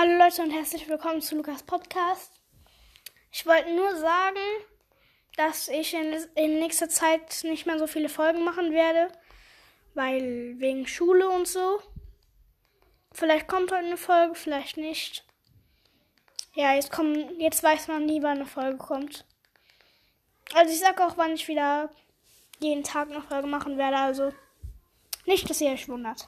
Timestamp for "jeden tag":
22.60-23.10